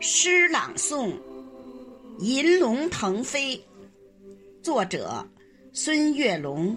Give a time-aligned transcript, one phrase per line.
[0.00, 1.08] 诗朗诵
[2.20, 3.56] 《银龙腾飞》，
[4.62, 5.28] 作者
[5.72, 6.76] 孙月龙，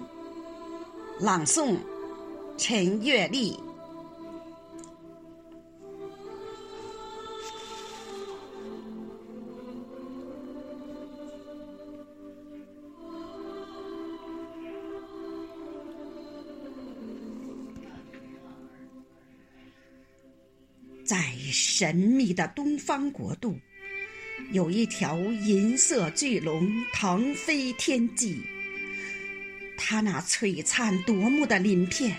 [1.20, 1.76] 朗诵
[2.58, 3.56] 陈月丽。
[21.12, 23.60] 在神秘的东方国度，
[24.50, 28.40] 有一条银色巨龙腾飞天际。
[29.76, 32.16] 它那璀璨夺目的鳞片，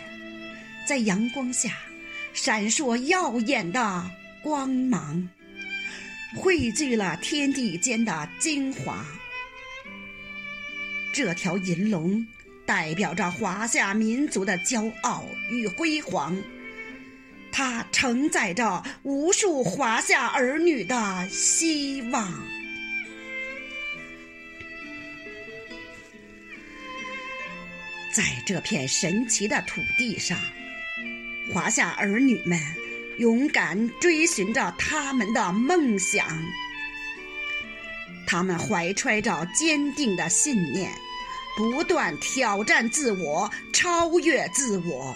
[0.87, 1.75] 在阳光下
[2.35, 4.11] 闪烁耀眼的
[4.43, 5.27] 光芒，
[6.35, 9.03] 汇聚了天地间的精华。
[11.11, 12.23] 这条银龙
[12.63, 16.39] 代表着华夏民族的骄傲与辉煌。
[17.55, 22.33] 它承载着无数华夏儿女的希望，
[28.11, 30.35] 在这片神奇的土地上，
[31.53, 32.59] 华夏儿女们
[33.19, 36.25] 勇敢追寻着他们的梦想，
[38.25, 40.91] 他们怀揣着坚定的信念，
[41.55, 45.15] 不断挑战自我，超越自我。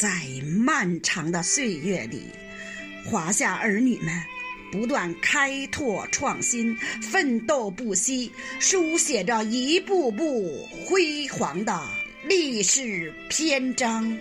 [0.00, 0.08] 在
[0.46, 2.22] 漫长的岁月里，
[3.04, 4.08] 华夏儿女们
[4.72, 11.86] 不断开拓创新，奋斗不息，书写着一步步辉煌的
[12.26, 14.18] 历史篇章。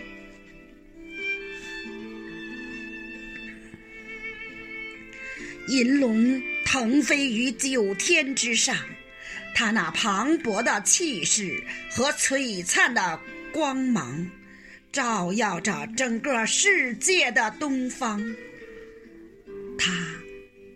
[5.70, 8.76] 银龙腾飞于九天之上，
[9.56, 13.18] 它那磅礴的气势和璀璨的
[13.54, 14.30] 光芒。
[14.92, 18.20] 照耀着整个世界的东方，
[19.78, 19.94] 它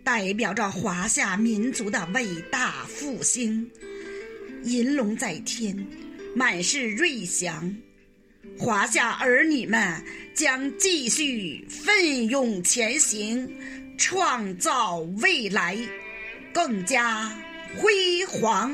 [0.04, 3.68] 代表着华夏民族的伟大复兴。
[4.62, 5.76] 银龙在天，
[6.34, 7.74] 满是瑞祥。
[8.56, 10.00] 华夏儿女们
[10.32, 13.52] 将继续奋勇前行，
[13.98, 15.76] 创造未来，
[16.52, 17.36] 更加
[17.76, 18.72] 辉煌。